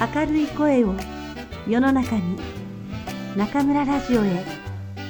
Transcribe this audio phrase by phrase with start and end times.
[0.00, 0.94] 明るい声を
[1.68, 2.38] 世の中に
[3.36, 4.46] 中村ラジオへ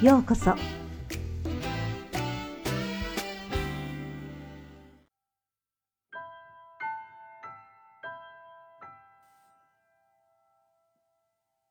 [0.02, 0.56] ようこそ。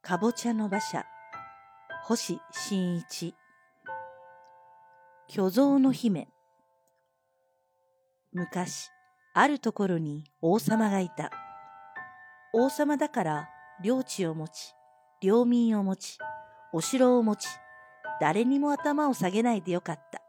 [0.01, 1.03] かぼちゃの馬車
[2.05, 3.35] 星新一。
[5.27, 6.29] 巨像の姫。
[8.31, 8.89] 昔
[9.33, 11.48] あるところに王様がいた。
[12.53, 13.49] 王様だから
[13.83, 14.73] 領地を持ち
[15.21, 16.17] 領民を持ち
[16.73, 17.47] お城を持ち
[18.19, 20.21] 誰にも頭を下げないでよかった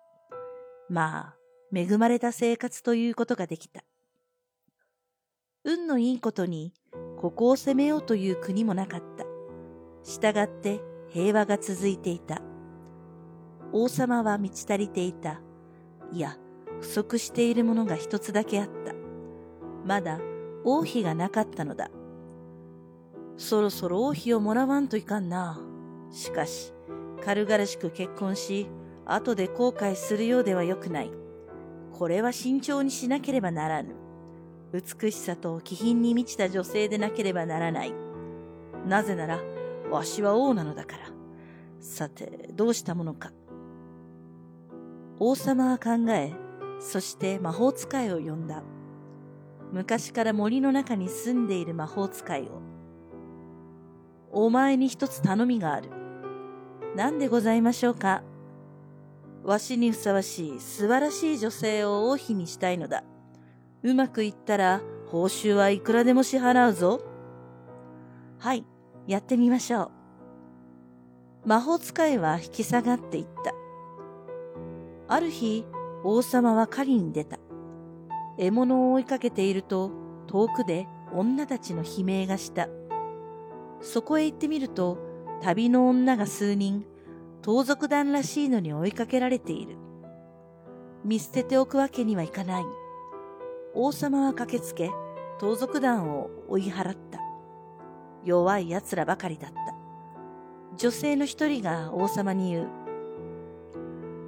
[0.88, 1.37] まあ
[1.74, 3.83] 恵まれた生活ということができた
[5.65, 6.73] 運のいいことに
[7.19, 9.24] ここを攻めようという国もなかった
[10.02, 12.41] したがって平和が続いていた。
[13.73, 15.41] 王様は満ち足りていた。
[16.12, 16.37] いや、
[16.80, 18.95] 不足しているものが一つだけあった。
[19.84, 20.21] まだ
[20.65, 21.91] 王妃がなかったのだ。
[23.41, 25.59] そろそろ王妃をもらわんといかんな。
[26.10, 26.74] しかし、
[27.24, 28.69] 軽々しく結婚し、
[29.07, 31.10] 後で後悔するようではよくない。
[31.91, 33.95] これは慎重にしなければならぬ。
[34.74, 37.95] 美しさと気品に満ちた女性でなければならない。
[38.87, 39.41] なぜなら、
[39.91, 41.10] わしは王なのだから。
[41.80, 43.32] さて、どうしたものか。
[45.19, 46.35] 王様は考え、
[46.79, 48.63] そして魔法使いを呼んだ。
[49.73, 52.70] 昔から森の中に住んでいる魔法使いを。
[54.32, 55.90] お前に一つ頼みがある。
[56.96, 58.23] 何でございましょうか？
[59.42, 63.04] わしにふさわしい素晴らしい女性を王妃にしたいのだ。
[63.82, 67.00] うまくいったら報酬はいくらでも支払うぞ。
[68.38, 68.64] はい、
[69.06, 69.91] やってみましょう。
[71.47, 73.54] 魔法使いは引き下がっていった。
[75.08, 75.64] ある日、
[76.04, 77.38] 王様は狩りに出た。
[78.38, 79.91] 獲物を追いかけていると、
[80.26, 82.69] 遠くで女たちの悲鳴がした。
[83.81, 84.98] そこへ行ってみると、
[85.42, 86.84] 旅の女が数人、
[87.42, 89.76] 盗賊団らしいのに追いかけられている。
[91.04, 92.64] 見捨てておくわけにはいかない。
[93.74, 94.90] 王様は駆けつけ、
[95.38, 97.20] 盗賊団を追い払った。
[98.24, 99.74] 弱い奴らばかりだった。
[100.76, 102.69] 女性の一人が王様に言う。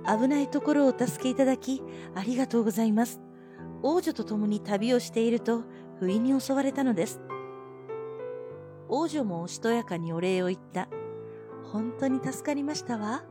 [0.06, 1.82] 危ないところをお助けいただき、
[2.14, 3.20] ありがとうございます。
[3.82, 5.64] 王女と共に旅をしていると、
[5.98, 7.20] 不意に襲われたのです。
[8.94, 10.86] 王女もおしとやかにお礼を言った。
[11.72, 13.24] 本当に助かりましたわ。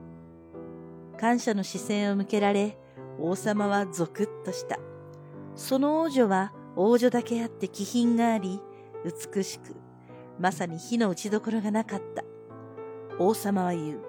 [1.19, 2.79] 感謝の視線を向けられ、
[3.19, 4.79] 王様はゾクッとした。
[5.53, 8.59] その王女は王女だけあって気品があり、
[9.35, 9.75] 美しく、
[10.39, 12.23] まさに火の打ちどころがなかった。
[13.19, 14.01] 王様は言う。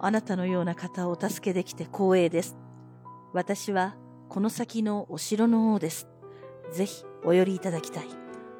[0.00, 2.56] あなたのような方をお助けできて光栄です。
[3.34, 3.94] 私は
[4.30, 6.08] この先のお城の王です。
[6.72, 8.06] ぜひお寄りいただきたい。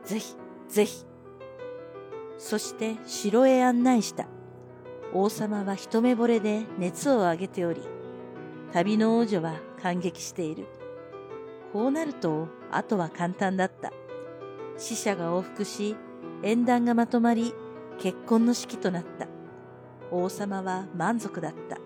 [0.04, 0.36] ぜひ、
[0.68, 1.05] ぜひ。
[2.38, 4.26] そして城へ案内した。
[5.12, 7.80] 王様は一目惚れで熱を上げており、
[8.72, 10.66] 旅の王女は感激している。
[11.72, 13.92] こうなると、あとは簡単だった。
[14.76, 15.96] 死者が往復し、
[16.42, 17.54] 縁談がまとまり、
[17.98, 19.26] 結婚の式となった。
[20.10, 21.78] 王様は満足だった。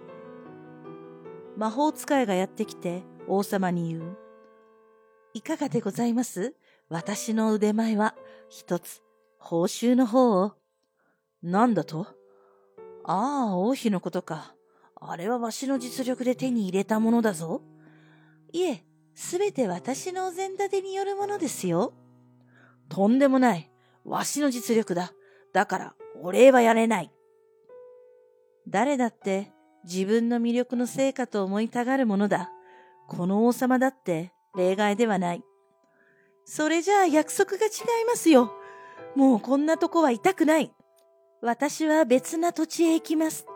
[1.56, 4.16] 魔法使いがやってきて王様に言う。
[5.34, 6.55] いかがでございます？
[6.89, 8.16] 私の腕前は
[8.49, 9.03] 一つ
[9.43, 10.53] 報酬の方を？
[11.43, 12.06] なんだと？
[13.05, 14.55] ああ、王妃のことか。
[15.01, 17.62] あれはわしの実力で手に入れたものだぞ。
[18.53, 18.84] いえ、
[19.15, 21.95] すべて私のお膳立てによるものですよ。
[22.91, 23.71] とんでもない。
[24.05, 25.12] わしの実力だ。
[25.55, 27.11] だから、お礼はやれない。
[28.69, 29.53] 誰だって
[29.84, 32.51] 自分の魅力の成果と思いたがるものだ。
[33.09, 35.43] この王様だって例外ではない。
[36.45, 37.69] それじゃあ約束が違
[38.03, 38.53] いますよ。
[39.16, 40.72] もうこんなとこは痛くない。
[41.43, 43.47] 私は別な土地へ行きます。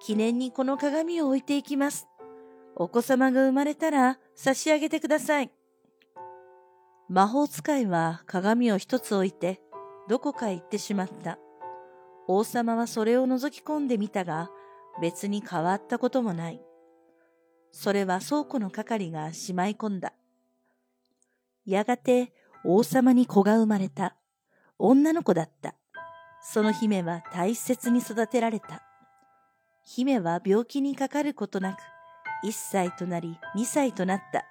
[0.00, 2.08] 記念にこの鏡を置いていきます。
[2.74, 5.50] お子様が生まれたら差し上げてください。
[7.08, 9.60] 魔法使いは鏡を一つ置いて
[10.08, 11.38] どこかへ行ってしまった。
[12.26, 14.50] 王様はそれを覗き込んでみたが、
[15.00, 16.62] 別に変わったこともない。
[17.72, 20.12] それは倉庫の係がしまい込んだ。
[21.66, 22.32] やがて
[22.64, 24.16] 王様に子が生まれた。
[24.84, 25.76] 女の子だった。
[26.42, 28.82] その姫は大切に育てられた。
[29.84, 31.76] 姫は病気にかかることなく、
[32.44, 34.44] 1歳となり2歳となった。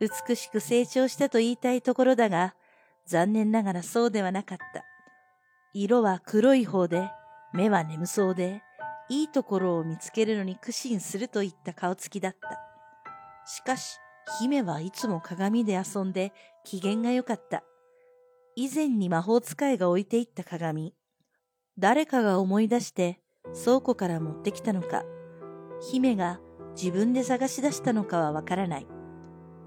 [0.00, 2.54] 美しく成長したと言いたいところだが、
[3.06, 4.84] 残念ながらそうではなかった。
[5.74, 7.10] 色は黒い方で、
[7.52, 8.62] 目は眠そうで、
[9.10, 12.58] いいところを見つけるのに苦心するといった顔つきだった。
[13.44, 13.98] しかし、
[14.40, 16.32] 姫はいつも鏡で遊んで
[16.64, 17.62] 機嫌が良かった。
[18.54, 20.94] 以前に魔法使いが置いていった鏡。
[21.78, 23.18] 誰かが思い出して
[23.64, 25.04] 倉庫から持ってきたのか、
[25.80, 26.38] 姫が
[26.76, 28.86] 自分で探し出したのかはわからない。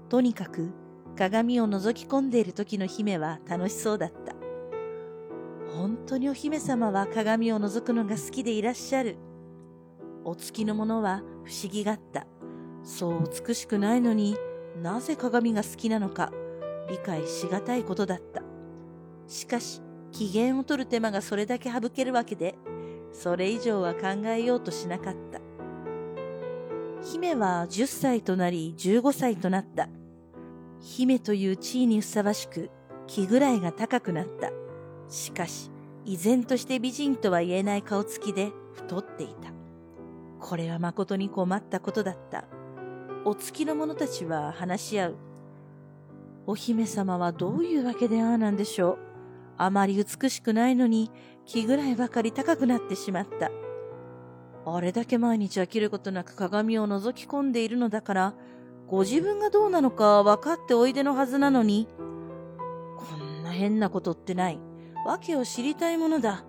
[0.08, 0.72] とにかく
[1.18, 4.36] 鏡を覗き込んでいる時の姫は楽しそうだった。
[5.76, 9.16] 本当にお姫様は鏡を覗くのが好きでいらっしゃる。
[10.24, 12.28] お月のものは不思議がった。
[12.84, 14.36] そう美しくないのに
[14.80, 16.30] なぜ鏡が好きなのか
[16.88, 18.45] 理解しがたいことだった。
[19.26, 19.80] しかし、
[20.12, 22.56] 機嫌を取る手間がそれだけ省けるわけで、
[23.12, 25.40] それ以上は考えようとしなかった。
[27.02, 29.88] 姫は10歳となり15歳となった。
[30.80, 32.70] 姫という地位にふさわしく
[33.06, 34.50] 気ぐらいが高くなった。
[35.08, 35.70] しかし、
[36.04, 39.52] 依然として美人とは言えない顔つきで太っていた。
[40.40, 42.44] これは誠に困ったことだった。
[43.24, 45.16] お月の者たちは話し合う。
[46.46, 49.05] お姫様はどういうわけでああなんでしょう？
[49.58, 51.10] あまり美しくないのに
[51.44, 53.50] 気ぐらいばかり高くなってしまった。
[54.68, 58.34] あれだけ毎日飽きることなく鏡を覗き込んでいるのだから、
[58.88, 61.88] ご自分がどうなのか分かっておいでのはずなのに、
[62.96, 64.58] こんな変なことってない。
[65.06, 66.44] 訳を知りたいものだ。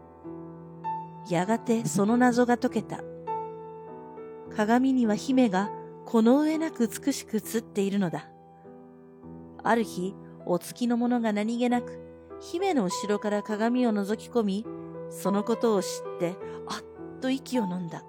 [1.30, 3.02] やがてその謎が解けた。
[4.56, 5.70] 鏡には姫が
[6.06, 8.30] この上なく美しく映っているのだ。
[9.64, 10.16] ある日、
[10.48, 12.00] お月の者が何気なく、
[12.40, 14.66] 姫の後ろから鏡を覗き込み、
[15.10, 16.36] そのことを知って、
[16.68, 18.04] あっと息を飲んだ。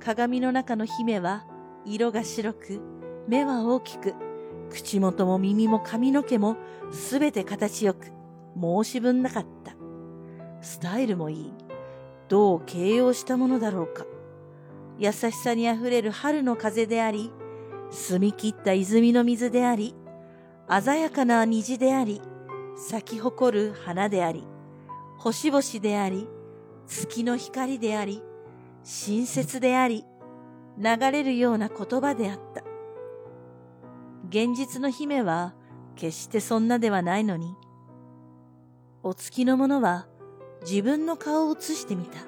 [0.00, 1.46] 鏡の中の姫は、
[1.84, 2.80] 色が白く、
[3.26, 4.14] 目は大きく、
[4.70, 6.56] 口元も耳も髪の毛も
[6.92, 8.12] すべて形よく、
[8.60, 9.74] 申し分なかった。
[10.60, 11.52] スタイルもいい。
[12.28, 14.06] どう形容したものだろうか。
[14.98, 17.32] 優しさにあふれる春の風であり、
[17.90, 19.94] 澄み切った泉の水であり、
[20.68, 22.20] 鮮やかな虹であり、
[22.76, 24.44] 咲き誇る花であり、
[25.18, 26.28] 星々であり、
[26.86, 28.22] 月の光であり、
[28.82, 30.04] 親切であり、
[30.76, 32.62] 流れるような言葉であった。
[34.28, 35.54] 現実の姫は
[35.94, 37.54] 決してそんなではないのに、
[39.02, 40.06] お月の者は
[40.62, 42.18] 自分の顔を映してみた。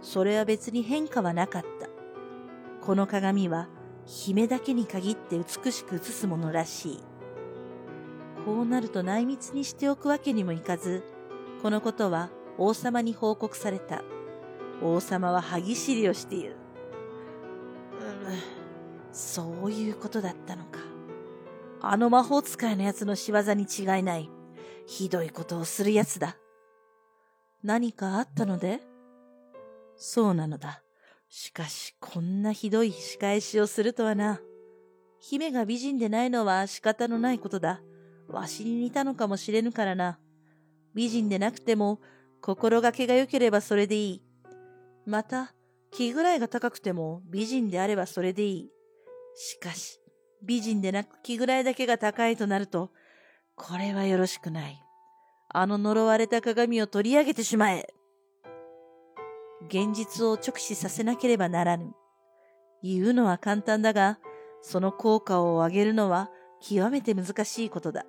[0.00, 1.88] それは別に変化はなかった。
[2.84, 3.68] この鏡は
[4.06, 7.04] 姫だけに限って美しく映すものらしい。
[8.48, 11.04] こうなると内密にしておくわけにもいかず、
[11.60, 14.02] このことは王様に報告された。
[14.82, 16.56] 王様は歯ぎしりをしている。
[18.00, 18.38] うん、
[19.12, 20.78] そういうことだったのか。
[21.82, 24.30] あの魔法使いのやつの仕業に違いない。
[24.86, 26.38] ひどいことをするやつだ。
[27.62, 28.80] 何かあったので？
[29.94, 30.82] そうなのだ。
[31.28, 34.40] しかし、こんなひどい仕返しをするとはな。
[35.20, 37.82] 姫が美人でないのは仕方のないことだ。
[38.28, 40.18] わしに似たのかもしれぬからな。
[40.94, 42.00] 美人でなくても、
[42.40, 44.22] 心がけが良ければそれでいい。
[45.06, 45.54] また、
[45.90, 48.70] 気ぐらいが高くても美人であればそれでいい。
[49.34, 50.00] しかし、
[50.42, 52.90] 美人でなく気ぐらいだけが高いとなると、
[53.56, 54.82] これはよろしくない。
[55.48, 57.88] あの呪われた鏡を取り上げてしまえ。
[59.66, 61.92] 現実を直視させなければならぬ。
[62.82, 64.18] 言うのは簡単だが、
[64.60, 68.04] その効果を上げるのは極めて難しいことだ。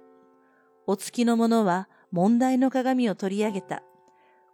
[0.89, 3.84] お月の者は問題の鏡を取り上げた。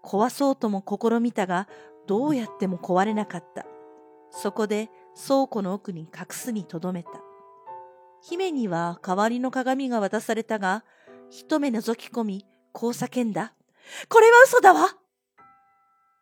[0.04, 1.70] 壊そうとも試みたが、
[2.08, 3.66] どうやっても壊れなかった。
[4.32, 7.10] そこで倉庫の奥に隠すにとどめた。
[8.22, 10.84] 姫には代わりの鏡が渡されたが、
[11.30, 13.54] 一目覗き込み、こう叫んだ。
[14.10, 14.90] これは嘘だわ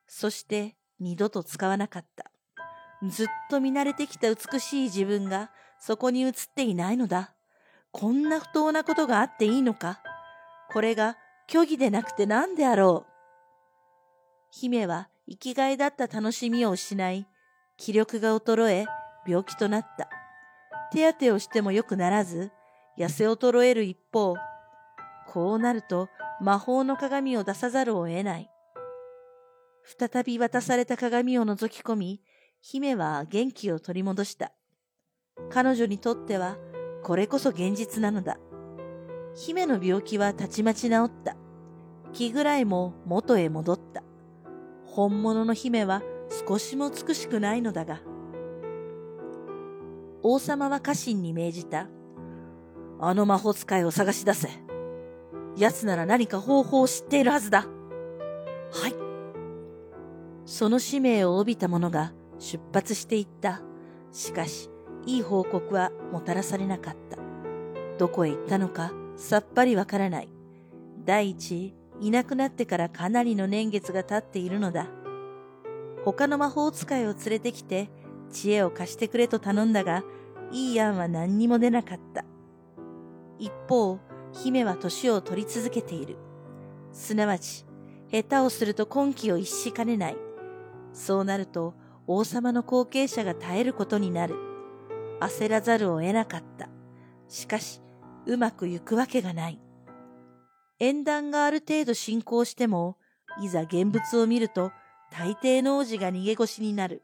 [0.05, 2.29] そして二度と使わなかった。
[3.10, 7.33] ずっと見慣れてきた美しい自分がそこに映っていないのだ。
[7.96, 10.02] こんな不当なことがあっていいのか？
[10.72, 11.16] これが
[11.48, 13.12] 虚偽でなくて何であろう？
[14.50, 17.28] 姫は生きがいだった楽しみを失い、
[17.78, 18.86] 気力が衰え、
[19.28, 20.10] 病気となった。
[20.92, 22.52] 手当てをしても良くならず、
[22.98, 24.36] 痩せ衰える一方、
[25.28, 26.10] こうなると
[26.42, 28.50] 魔法の鏡を出さざるを得ない。
[29.84, 32.22] 再び渡された鏡を覗き込み、
[32.60, 34.52] 姫は元気を取り戻した。
[35.52, 36.58] 彼女にとっては、
[37.03, 38.38] これこそ現実なのだ。
[39.36, 41.36] 姫の病気はたちまち治った。
[42.13, 44.03] 気ぐらいも元へ戻った。
[44.86, 46.01] 本物の姫は
[46.48, 48.01] 少しも美しくないのだが。
[50.22, 51.89] 王様は家臣に命じた。
[53.00, 54.50] あの魔法使いを探し出せ。
[55.57, 57.65] 奴なら何か方法を知っているはずだ。
[58.72, 58.95] はい。
[60.45, 63.62] その使命を帯びた者が出発していった。
[64.12, 64.69] しかし、
[65.05, 67.17] いい報告はもたらされなかった。
[67.98, 70.29] どこへ行ったのかさっぱりわからない。
[71.05, 74.88] 第一、いなくなってからかなりの年月が経っているのだ。
[76.03, 77.89] 他の魔法使いを連れてきて、
[78.31, 80.03] 知恵を貸してくれと頼んだが、
[80.51, 82.25] いい案は何にも出なかった。
[83.39, 84.00] 一方、
[84.31, 86.17] 姫は年を取り続けている。
[86.91, 87.65] すなわち、
[88.12, 90.17] 下手をすると今季を逸しかねない。
[90.93, 91.74] そうなると、
[92.05, 94.52] 王様の後継者が絶えることになる。
[95.25, 96.70] 焦らざるを得なかった。
[97.27, 97.82] しかし、
[98.25, 99.60] うまくいくわけがない。
[100.80, 102.98] 縁談がある程度進行しても、
[103.42, 104.72] いざ現物を見ると、
[105.12, 107.03] 大抵の王子が逃げ腰になる。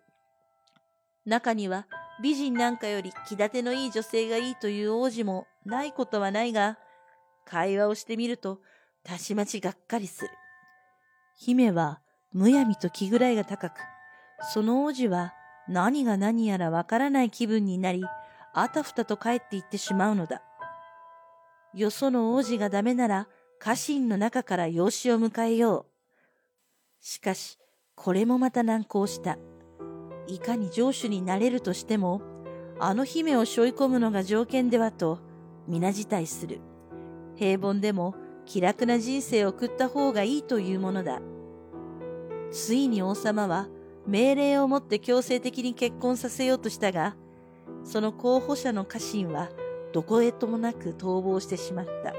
[1.26, 1.88] 中には、
[2.22, 6.78] 美人なんかより気立てのいい女性がいいという王子もないことはないが、
[7.46, 8.60] 会話をしてみると、
[9.04, 10.30] たちまちがっかりする。
[11.38, 12.02] 姫は、
[12.34, 13.80] むやみと気ぐらいが高く、
[14.54, 15.34] その王子は
[15.70, 18.04] 何が何やらわからない気分になり、
[18.54, 20.42] あたふたと帰っていってしまうのだ。
[21.76, 23.28] よその王子がダメなら、
[23.60, 27.06] 家臣の中から養子を迎えよう。
[27.06, 27.60] しかし、
[27.96, 29.38] これもまた難航した。
[30.28, 32.22] いかに城主になれるとしても、
[32.80, 35.20] あの姫を背負い込むのが条件ではと、
[35.68, 36.62] 皆辞退する。
[37.36, 41.22] 平凡でも気楽な人生を送った方がいいというものだ。
[42.52, 43.68] ついに王様は
[44.10, 47.16] 命令をもって強制的に結婚させようとしたが、
[47.84, 49.50] その候補者の家臣は
[49.94, 52.16] どこへともなく逃亡してしまった。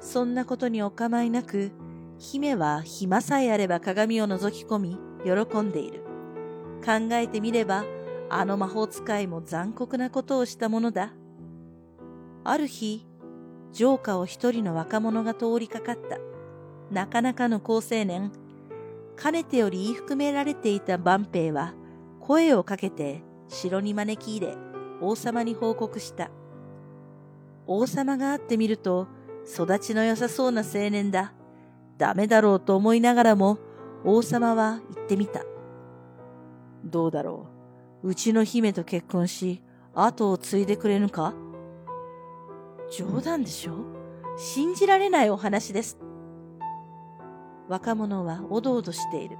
[0.00, 1.70] そんなことにお構いなく、
[2.18, 6.02] 姫は暇さえあれば鏡を覗き込み、喜んでいる。
[6.82, 7.84] 考えてみれば、
[8.30, 11.12] あの魔法使いも残酷なことをしたものだ。
[12.44, 13.06] ある日、
[13.72, 16.18] 城下を一人の若者が通りかかった。
[16.90, 18.32] なかなかの好青年。
[19.18, 21.74] かねてより言い含められていた万兵は、
[22.20, 24.56] 声をかけて城に招き入れ、
[25.00, 26.30] 王様に報告した。
[27.66, 29.08] 王様が会ってみると、
[29.52, 31.32] 育ちの良さそうな青年だ。
[31.96, 33.58] ダメだろうと思いながらも、
[34.04, 35.42] 王様は言ってみた。
[36.84, 37.48] どうだろ
[38.04, 38.10] う。
[38.10, 39.62] うちの姫と結婚し、
[39.94, 41.34] 後を継いでくれぬか？
[42.96, 43.72] 冗談でしょ？
[44.36, 45.98] 信じられないお話です。
[47.68, 49.36] 若者はおどおどしている。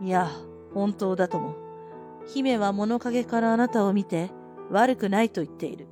[0.00, 0.30] いや、
[0.74, 1.54] 本当だとも。
[2.26, 4.30] 姫は物陰からあなたを見て
[4.70, 5.88] 悪くないと言っている。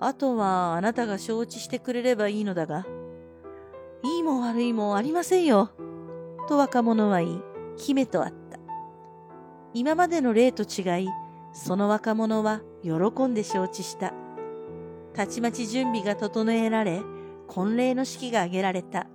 [0.00, 2.86] あとはあなたが承知してくれればいいのだが、
[4.04, 5.70] いいも悪いもありませんよ。
[6.48, 7.42] と若者は言い、
[7.76, 8.58] 姫と会った。
[9.74, 11.08] 今までの例と違い、
[11.52, 14.12] その若者は喜んで承知した。
[15.14, 17.02] たちまち準備が整えられ、
[17.48, 19.06] 婚礼の式が挙げられた。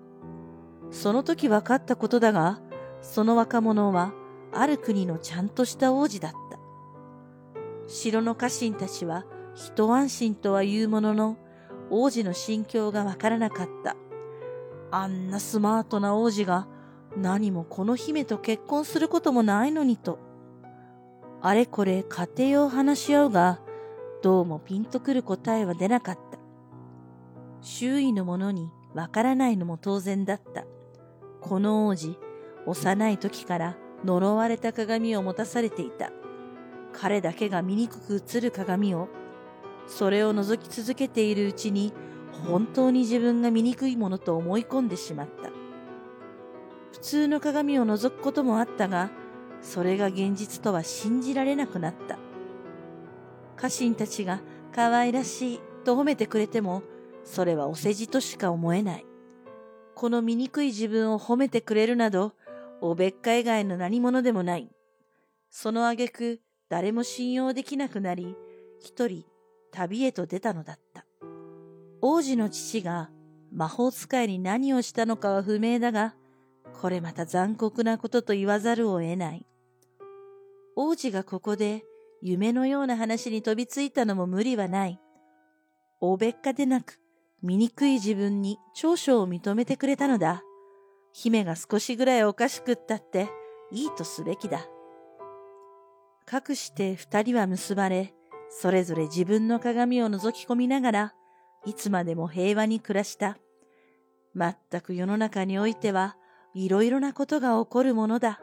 [0.94, 2.62] その時分かったことだが、
[3.02, 4.14] その若者は、
[4.54, 6.60] ある国のちゃんとした王子だった。
[7.88, 11.38] 城の家臣たちは、一安心とは言うものの、
[11.90, 13.98] 王子の心境がわからなかった。
[14.92, 16.68] あんなスマートな王子が
[17.18, 20.20] 何もこの姫と結婚することもないのにと。
[21.42, 23.60] あれこれ家庭を話し合うが、
[24.22, 26.38] どうもピンとくる答えは出なかった。
[27.62, 30.66] 周囲の者にわからないのも当然だった。
[31.44, 32.18] この王子、
[32.66, 36.12] 幼い時から呪われた鏡を持たされていた。
[36.94, 39.10] 彼だけが醜く映る鏡を
[39.88, 41.94] それを覗き続けているうちに
[42.48, 45.50] 本当に自分が醜いものと思い込んでしまった。
[46.94, 49.12] 普通の鏡を覗くこともあったが、
[49.62, 52.18] それが現実とは信じられなくなった。
[53.58, 54.42] 家臣たちが
[54.74, 56.84] 可愛らしいと褒めてくれても、
[57.26, 59.06] それはお世辞としか思えない。
[59.96, 62.34] この醜い自分を褒めてくれるなど、
[62.82, 64.70] おべっか以外の何者でもない。
[65.50, 68.36] その挙句、誰も信用できなくなり、
[68.80, 69.24] 一人
[69.72, 71.06] 旅へと出たのだった。
[72.02, 73.10] 王子の父が
[73.52, 76.16] 魔法使いに何をしたのかは不明だが、
[76.82, 79.46] これまた残酷なことと言わざるを得ない。
[80.76, 81.84] 王子がここで
[82.22, 85.00] 夢のような話に飛びついたのも無理はない。
[86.02, 87.00] おべっかでなく、
[87.44, 90.44] 醜い自分に長所を認めてくれたのだ。
[91.12, 93.30] 姫が少しぐらいおかしくったって、
[93.70, 94.66] いいとすべきだ。
[96.26, 98.14] かくして二人は結ばれ、
[98.50, 101.14] それぞれ自分の鏡を覗き込みながら、
[101.66, 103.38] いつまでも平和に暮らした。
[104.34, 106.16] まったく世の中においては、
[106.54, 108.40] いろいろなことが起こるものだ。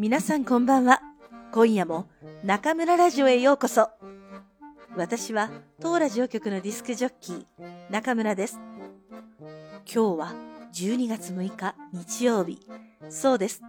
[0.00, 1.02] 皆さんこんばんは。
[1.52, 2.08] 今夜も
[2.42, 3.90] 中村ラジオへようこそ。
[4.96, 7.44] 私は当ラジオ局のディスクジョッキー
[7.90, 8.58] 中村です。
[9.84, 10.32] 今日は
[10.72, 12.66] 12月6日日曜日。
[13.10, 13.60] そうです。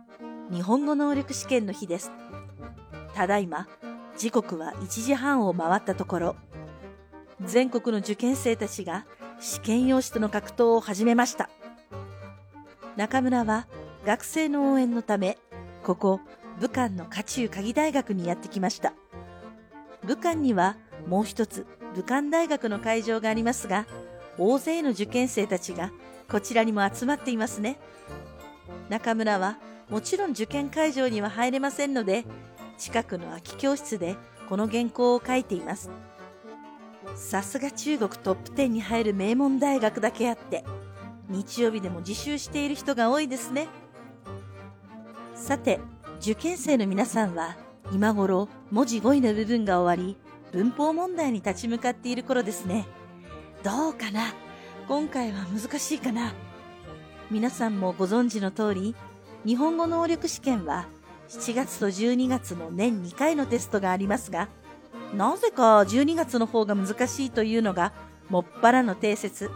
[0.50, 2.14] 日本語能力試験の日です。
[3.14, 3.68] ただいま
[4.18, 6.36] 時刻は1時半を回ったところ。
[7.42, 9.06] 全国の受験生たちが
[9.42, 11.50] 試験用紙との格闘を始めました。
[12.96, 13.68] 中村は
[14.06, 15.38] 学生の応援のため
[15.84, 16.20] ここ
[16.60, 18.94] 武漢の家中鍵大学にやってきました。
[20.06, 23.86] 武漢にはもう一つ武漢大学の会場がありますが
[24.38, 25.92] 大勢の受験生たちが
[26.30, 27.80] こちらにも集まっていますね。
[28.90, 29.58] 中村は
[29.90, 32.26] もちろん受験会場には入れませんので
[32.78, 34.16] 近くの空き教室で
[34.50, 35.90] この原稿を書いています。
[37.16, 40.64] さすが中国トップ10に入る名門大学だけあって
[41.28, 43.68] 日曜日でも自習している人が多いですね。
[45.42, 45.80] さて
[46.20, 47.58] 受験生の皆さんは
[47.92, 50.16] 今頃文字語彙の部分が終わり
[50.52, 52.86] 文法問題に立ち向かっている頃ですね。
[53.64, 54.36] どうかな？
[54.88, 56.34] 今回は難しいかな？
[57.32, 58.96] 皆さんもご存知の通り
[59.44, 60.86] 日本語能力試験は
[61.28, 64.48] 7月と12月の年2回のテストがありますが
[65.16, 67.94] なぜか12月の方が難しいというのが
[68.30, 69.50] もっぱらの定説。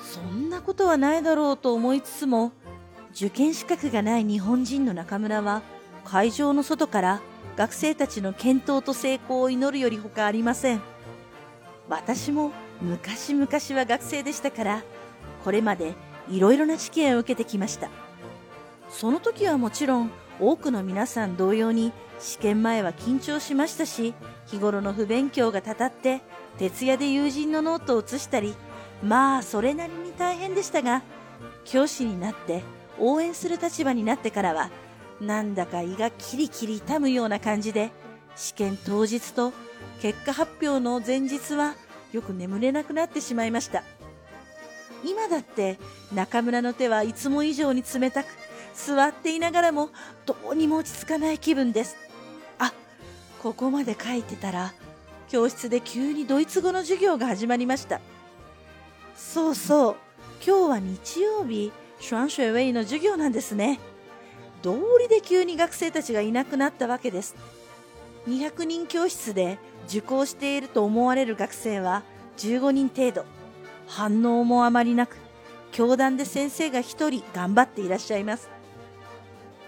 [0.00, 2.52] そんなことはないだろうと思いつつも
[3.14, 5.62] 受験資格がない日本人の中村は
[6.04, 7.20] 会場の外から
[7.56, 10.80] 学生たちの健闘と成功を祈るより他ありません。
[11.88, 13.46] 私も昔々
[13.78, 14.82] は学生でしたから
[15.44, 15.94] これまで
[16.30, 17.90] いろいろな試験を受けてきました。
[18.88, 24.14] その時はもちろん多くの皆さん同様に試験前は緊張しましたし
[24.46, 26.20] 日頃の不勉強がたたって
[26.58, 28.54] 徹夜で友人のノートを写したり
[29.02, 31.02] まあそれなりに大変でしたが
[31.64, 32.62] 教師になって
[33.02, 34.70] 応援する立場になってからは
[35.20, 37.90] なんだか胃がキリキリ痛むような感じで
[38.36, 39.52] 試験当日と
[40.00, 41.74] 結果発表の前日は
[42.12, 43.82] よく眠れなくなってしまいました。
[45.04, 45.78] 今だって
[46.14, 48.28] 中村の手はいつも以上に冷たく
[48.74, 49.90] 座っていながらも
[50.24, 51.96] どうにも落ち着かない気分です。
[52.58, 52.72] あ
[53.42, 54.72] ここまで書いてたら
[55.28, 58.00] 教室で急にドイツ語の授業が始まりました。
[59.16, 59.96] そうそう
[60.46, 61.72] 今日は日曜日。
[62.02, 63.78] シュアンシュエウェイの授業なんですね。
[64.60, 67.36] 道理で急に学生たちがいなくなったわけです。
[68.26, 72.02] 200人教室で受講していると思われる学生は
[72.38, 73.24] 15人程度。
[73.86, 75.16] 反応もあまりなく
[75.70, 78.50] 教壇で先生が1人頑張っていらっしゃいます。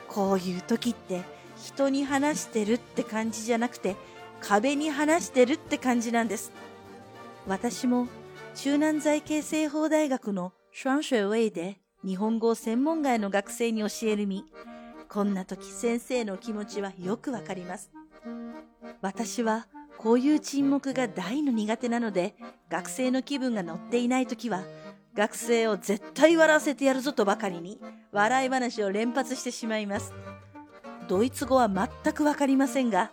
[0.09, 1.23] こういう時って
[1.57, 3.95] 人に話してるって感じじゃなくて
[4.41, 6.51] 壁に話してるって感じなんです。
[7.47, 8.09] 私も
[8.57, 14.45] 中南財系西方大学のシュアンシュエウェイで日本語を専門外の学生に教える身
[15.09, 17.91] こんな時先生の気持ちはよくわかります。
[19.01, 22.35] 私はこういう沈黙が大の苦手なので、
[22.69, 24.65] 学生の気分が乗っていない時は、
[25.15, 27.81] 学生を絶対笑わせてやるぞとばかりに、
[28.13, 30.13] 笑い話を連発してしまいます。
[31.09, 33.13] ドイツ語は全くわかりませんが、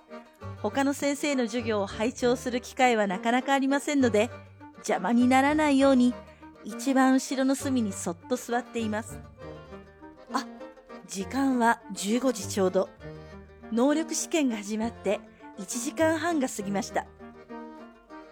[0.61, 4.29] 他の先生の授業を拝聴する機会はなかなかありませんので、
[4.77, 6.13] 邪魔にならないように、
[6.63, 9.19] 一番後ろの隅にそっと座っています。
[10.33, 10.45] あ
[11.07, 12.89] 時間は15時ちょうど。
[13.71, 15.21] 能力試験が始まって
[15.57, 17.05] 1時間半が過ぎました。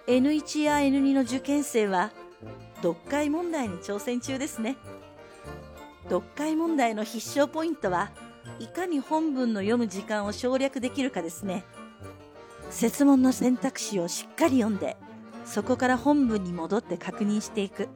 [0.07, 2.11] N1 や N2 の受験生は
[2.77, 4.77] 読解問題に挑戦中ですね。
[6.03, 8.11] 読解問題の必勝ポイントは
[8.59, 11.63] いかに本文の読む時間を省略できるかですね。
[12.69, 14.97] 設問の選択肢をしっかり読んで、
[15.45, 17.89] そこから本文に戻って確認していく。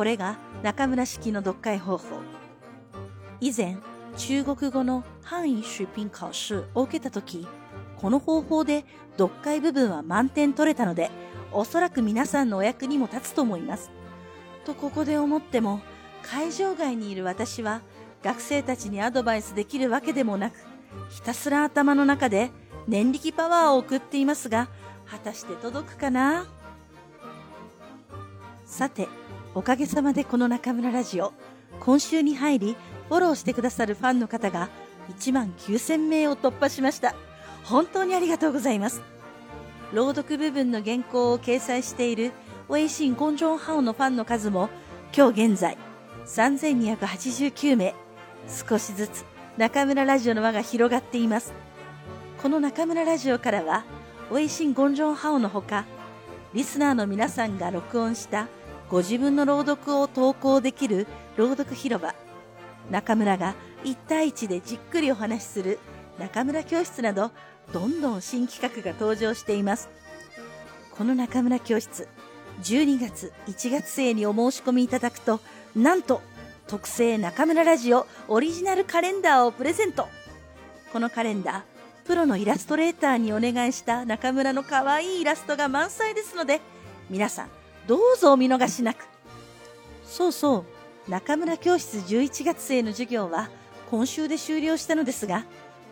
[0.00, 2.06] これが中村式の読解方法。
[3.38, 3.76] 以前、
[4.16, 7.46] 中国語の範囲出品考試を受けた時
[7.98, 8.86] この方法で
[9.18, 11.10] 読解部分は満点取れたので
[11.52, 13.90] おそらく皆さんのお役にも立つと思います
[14.64, 15.82] とここで思っても
[16.22, 17.82] 会場外にいる私は
[18.22, 20.54] 学生たちにアドバイスできるわけでもなく
[21.10, 22.52] ひたすら頭の中で
[22.88, 24.70] 念力パワーを送っていますが
[25.04, 26.46] 果たして届くかな？
[28.64, 29.06] さて
[29.52, 31.32] おかげさまでこの中村ラジオ
[31.80, 32.76] 今週に入り
[33.08, 34.68] フォローしてくださるファンの方が
[35.18, 37.16] 1万9000名を突破しました。
[37.64, 39.02] 本当にありがとうございます。
[39.92, 42.30] 朗読部分の原稿を掲載している
[42.72, 44.70] 微信公众号のファンの数も
[45.16, 45.76] 今日現在
[46.26, 47.94] 3289名。
[48.68, 49.24] 少しずつ
[49.56, 51.52] 中村ラジオの輪が広がっています。
[52.40, 53.84] この中村ラジオからは
[54.32, 55.86] 微信公众号のほか、
[56.54, 58.46] リスナーの皆さんが録音した
[58.90, 62.14] ご自分の朗読を投稿できる朗読広場
[62.90, 65.78] 中村が1対1でじっくりお話しする
[66.18, 67.30] 中村教室など
[67.72, 69.88] どんどん新企画が登場しています
[71.00, 72.08] この中村教室、
[72.62, 75.40] 12月、1月生にお申し込みいただくと、
[75.74, 76.20] なんと、
[76.66, 80.08] 特製中村ラジオオリジナルカレンダーをプレゼント。
[80.92, 86.60] このカレンダー、プロのイラストレーターにお願いした中村の可愛いイラストが満載ですので、
[87.08, 87.48] 皆さん、
[87.86, 89.08] どうぞお見逃しなく。
[90.04, 90.64] そうそ
[91.06, 93.50] う、中村教室11月生の授業は
[93.90, 95.44] 今週で終了したのですが、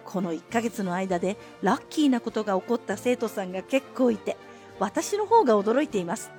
[0.04, 4.36] この1ヶ月の間でラッキーなことが起こった生徒さんが結構いて、
[4.78, 6.30] 私の方が驚いています。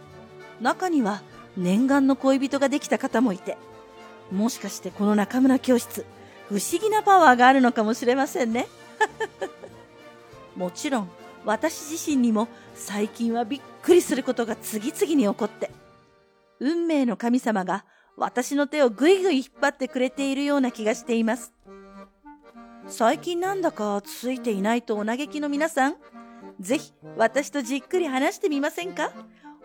[0.61, 1.21] 中には
[1.57, 3.57] 念願の恋人ができた方もいて、
[4.31, 6.05] もしかしてこの中村教室、
[6.47, 8.67] 不思議なパワーがあるのかもしれませんね。
[10.55, 11.09] もちろん、
[11.45, 12.47] 私自身にも
[12.79, 15.69] 最近はびっくりすることが次々に起こって、
[16.59, 17.83] 運命の神様が
[18.17, 21.53] 私の手をぐいぐい引っ張ってくれているような気がしています。
[22.87, 25.95] 最近なんだかついていないとお嘆きの皆さん、
[26.59, 29.11] ぜひ私とじっくり話してみませんか？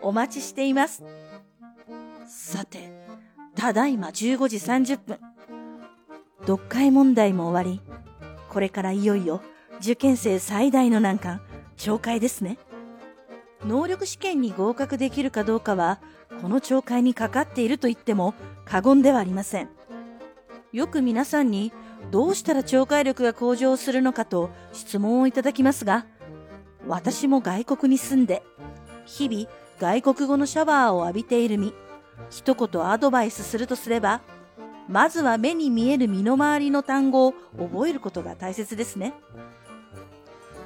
[0.01, 1.03] お待ちしています。
[2.27, 2.93] さて、
[3.55, 5.19] ただいま15時30分。
[6.41, 7.81] 読解問題も終わり、
[8.49, 9.41] これからいよいよ
[9.79, 11.41] 受験生最大の難関、
[11.77, 12.57] 懲戒ですね。
[13.65, 15.99] 能力試験に合格できるかどうかは、
[16.41, 18.33] この懲戒にかかっていると言っても
[18.65, 19.69] 過言ではありません。
[20.71, 21.71] よく皆さんに
[22.11, 26.05] どうしたら懲戒力が向上するのかと質問をいただきますが、
[26.87, 28.43] 私も外国に住んで、
[29.05, 29.49] 日々
[29.79, 31.73] 外国語のシャワーを浴びている身、
[32.29, 34.21] 一言アドバイスするとすれば、
[34.87, 39.13] まずは目に見える身の回りの単語を覚えることが大切ですね。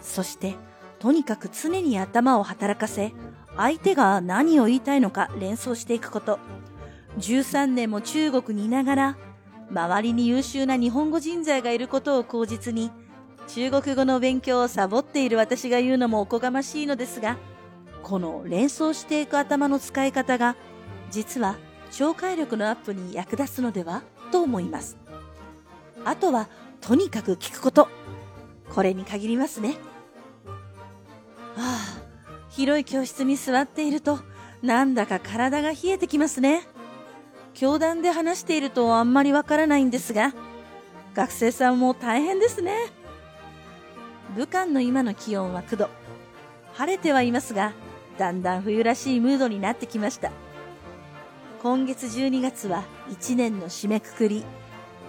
[0.01, 0.55] そして、
[0.99, 3.13] とにかく常に頭を働かせ、
[3.55, 6.39] 相手が何を言いたいのか連想していくこと。
[7.17, 9.17] 13年も中国にいながら、
[9.71, 12.91] 周りに優秀な日本語人材がいることを口実に、
[13.47, 17.37] 中国語の勉強をサボっている私が言うのもおこがましいのですが、
[18.03, 20.55] この連想していく頭の使い方が、
[21.09, 21.57] 実は
[21.91, 24.97] 聴解力のアップに役立つのではと思います。
[26.05, 26.49] あとは、
[26.81, 27.87] とにかく聞くこと。
[28.69, 29.77] これに限りますね。
[31.59, 32.01] ああ、
[32.49, 34.19] 広い教室に座っていると、
[34.61, 36.63] なんだか体が冷えてきますね。
[37.53, 40.33] 教壇で話しているとあんまりわからないんですが、
[41.13, 42.77] 学生さんも大変ですね。
[44.35, 45.89] 武漢の今の気温は9度。
[46.73, 47.73] 晴れてはいますが、
[48.17, 50.31] だんだん冬らしいムードになってきました。
[51.61, 54.45] 今月12月は1年の締めくくり。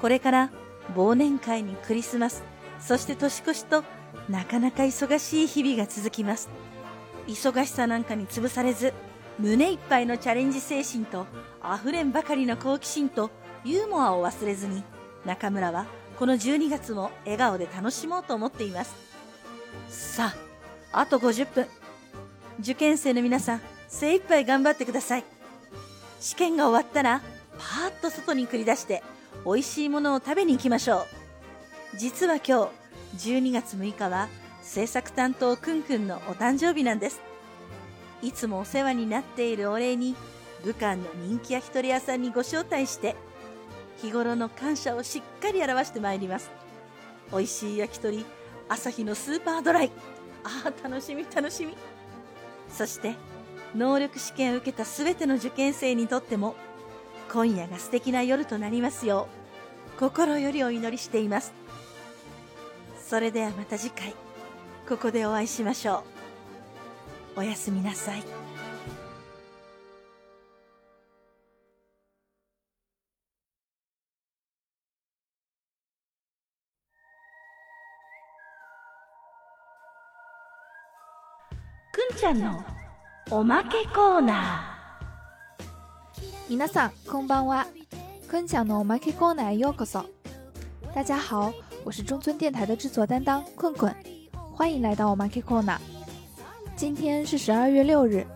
[0.00, 0.50] これから
[0.96, 2.42] 忘年会にクリスマス、
[2.80, 3.84] そして年越しと
[4.28, 6.48] なかなか忙しい日々が続きます。
[7.26, 8.92] 忙しさなんかに潰されず、
[9.38, 11.26] 胸いっぱいのチャレンジ精神と
[11.62, 13.30] 溢れんばかりの好奇心と
[13.64, 14.82] ユーモアを忘れずに、
[15.24, 15.86] 中村は
[16.18, 18.94] この12月も笑顔で楽しもうと思っています。
[19.88, 20.34] さ
[20.92, 21.66] あ、あと50分。
[22.60, 25.24] 受験生の皆さん、精一杯頑張ってください。
[26.20, 27.22] 試験が終わったら、
[27.58, 29.02] パーッと外に繰り出して、
[29.46, 31.06] 美味しいものを食べに行きましょ
[31.94, 31.96] う。
[31.96, 32.79] 実は今日、
[33.16, 34.28] 12月6日は、
[34.62, 37.20] 制作担当くんくんのお誕生日なんです。
[38.22, 40.14] いつもお世話になっているお礼に、
[40.62, 43.16] 武漢の人気焼き鳥屋さんにご招待して、
[44.00, 46.50] 日頃の感謝をしっかり表してまいります。
[47.32, 48.24] 美味しい焼き鳥、
[48.68, 49.90] 朝日のスーパードライ。
[50.44, 51.76] ああ、楽しみ楽しみ。
[52.68, 53.14] そして、
[53.74, 56.54] 能力試験を受けたすべての受験生にとっても、
[57.32, 59.28] 今夜が素敵な夜となりますよ
[59.96, 61.59] う、心よりお祈りしています。
[63.10, 64.14] それではまた次回、
[64.88, 66.04] ここでお会いしましょ
[67.36, 67.40] う。
[67.40, 68.22] おやすみなさい。
[81.90, 82.64] くんちゃんの
[83.32, 85.68] おまけコーナー
[86.48, 87.66] 皆さんこんばんは。
[88.28, 90.04] 坤享のおまけコーナーへようこそ。
[90.94, 93.94] 大家好，我是中村电台的制作担当困困，
[94.52, 95.78] 欢迎来到我马 K Corner。
[96.76, 98.26] 今天是十二月六日，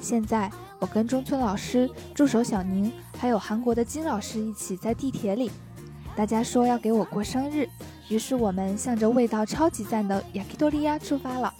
[0.00, 5.50] 现在我跟中村老师、助手小宁，还有韩国的金老师一起在地铁里。
[6.16, 7.68] 大家说要给我过生日，
[8.08, 11.52] 于是我们向着味道超级赞的雅基多利亚出发了。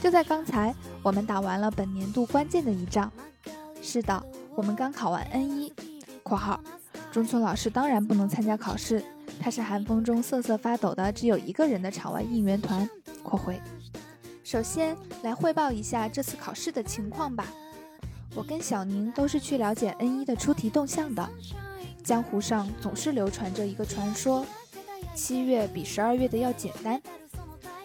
[0.00, 3.10] 就在刚才，我们打完了本年度关键的一仗。
[3.82, 5.72] 是的，我们刚考完 N 一
[6.22, 6.60] （括号）。
[7.10, 9.04] 中村老师当然不能参加考试，
[9.40, 12.88] 他是寒风中瑟瑟发抖的只有一个人的场外应援团
[13.22, 13.60] （括回）。
[14.42, 17.46] 首先来汇报一下这次考试的情况吧。
[18.34, 21.28] 我跟小宁都是去了解 N 一的出题动向的。
[22.02, 24.44] 江湖上总是流传着一个传说：
[25.14, 27.00] 七月比十二月的要简单。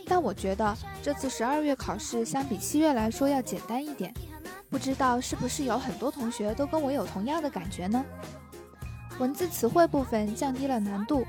[0.06, 4.14] 但我觉得这次十二月考试相比七月来说要简单一点。
[4.70, 8.04] 不知道是不是有很多同学都跟我有同样的感觉呢？
[9.20, 11.26] 文字词汇部分降低了难度，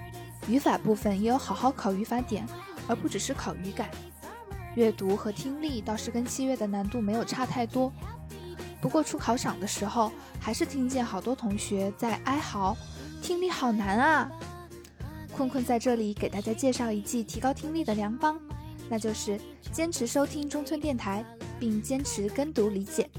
[0.49, 2.47] 语法部分也有好好考语法点，
[2.87, 3.91] 而不只是考语感。
[4.77, 7.93] 阅读和听力倒是跟七月的难度没有差太多。
[8.81, 12.77] 不过出考场的时候，还是听见好多同学在哀嚎
[13.21, 14.31] ：“听力好难啊！”
[15.37, 18.39] 困困在这里给大家介绍一剂提高听力的良方，
[18.89, 19.39] 那就是
[19.73, 21.25] 坚持收听中村电台，
[21.59, 23.11] 并坚持跟读理解，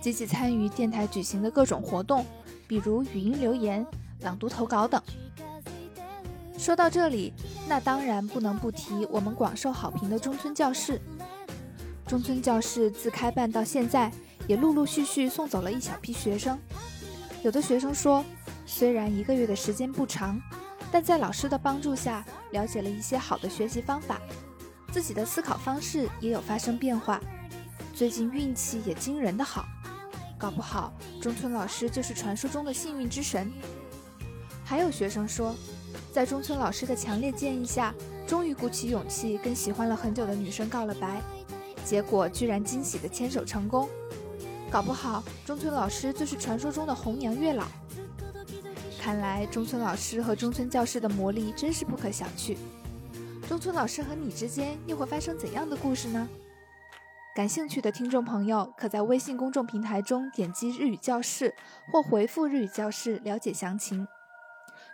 [0.00, 2.24] 积极参与电台举行的各种活动，
[2.70, 3.84] 比如语音留言、
[4.20, 5.02] 朗读投稿等。
[6.56, 7.32] 说到这里，
[7.68, 11.00] 那当然不能不提我们广受好评的中村教室。
[12.06, 14.12] 中村教室自开办到现在，
[14.46, 16.56] 也陆陆续续送走了一小批学生。
[17.42, 18.24] 有的学生说，
[18.64, 20.40] 虽然一个月的时间不长。
[20.92, 24.20] 但在老师的帮助下，了解了一些好的学习方法，
[24.92, 27.20] 自己的思考方式也有发生变化。
[27.94, 29.66] 最近运气也惊人的好，
[30.40, 33.52] 搞不好中村老师就是传说中的幸运之神。
[34.64, 35.54] 还有学生说，
[36.14, 37.94] 在中村老师的强烈建议下，
[38.26, 41.20] 终于鼓起勇气跟喜欢了很久的女生告了白，
[41.84, 43.86] 结果居然惊喜的牵手成功。
[44.70, 47.66] 搞不好中村老师就是传说中的红娘月老。
[48.98, 52.56] 看来中村老师和中村教室的魔力真是不可小觑。
[53.46, 56.28] 中村老师和你之间又会发生怎样的故事呢？
[57.40, 61.54] 感兴趣的听众朋友可在微信公众平台中点击“日语教室”
[61.90, 64.06] 或回复“日语教室”了解详情。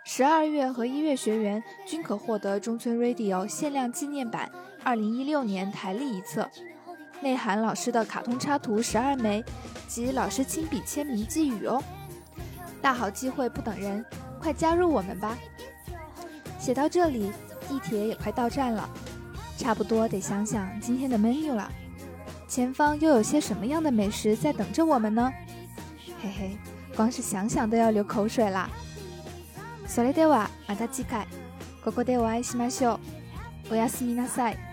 [0.05, 4.49] 十二月和一月学员均可获得中村 Radio 限量纪念版
[4.81, 6.49] 二零一六年台历一册，
[7.19, 9.43] 内含老师的卡通插图十二枚
[9.85, 11.83] 及老师亲笔签名寄语哦。
[12.81, 14.05] 大好机会不等人，
[14.39, 15.37] 快加入我们吧！
[16.57, 17.29] 写到这里，
[17.67, 18.89] 地铁也快到站了，
[19.57, 21.69] 差不多得想想今天的 menu 了。
[22.48, 25.32] 前方又有些什么样的美食在等着我们呢？
[26.22, 26.56] 嘿嘿，
[26.94, 28.68] 光是想想都要流口水啦！
[29.86, 31.26] それではまた次回
[31.84, 33.00] ここでお会いしましょ
[33.70, 33.72] う。
[33.72, 34.65] おやすみなさい。